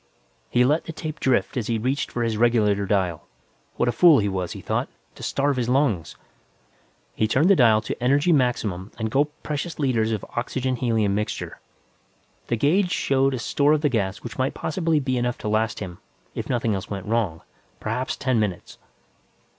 [0.49, 3.27] He let the tape drift as he reached for his regulator dial.
[3.75, 6.15] What a fool he was, he thought, to starve his lungs.
[7.13, 11.59] He turned the dial to emergency maximum and gulped precious liters of oxygen helium mixture.
[12.47, 15.81] The gauge showed a store of the gas which might possibly be enough to last
[15.81, 15.99] him,
[16.33, 17.41] if nothing else went wrong;
[17.79, 18.79] perhaps ten minutes.